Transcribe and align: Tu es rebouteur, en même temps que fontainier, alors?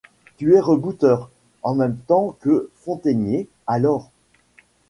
Tu 0.37 0.55
es 0.55 0.59
rebouteur, 0.59 1.29
en 1.61 1.75
même 1.75 1.95
temps 1.95 2.35
que 2.39 2.71
fontainier, 2.73 3.47
alors? 3.67 4.09